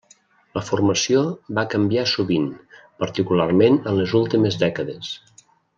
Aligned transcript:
La 0.57 0.61
formació 0.69 1.21
va 1.59 1.65
canviar 1.75 2.07
sovint, 2.13 2.49
particularment 3.05 3.79
en 3.93 4.01
les 4.03 4.17
últimes 4.25 4.63
dècades. 4.65 5.17